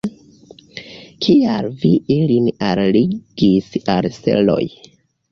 [1.25, 4.63] Kial vi ilin alligis al seloj?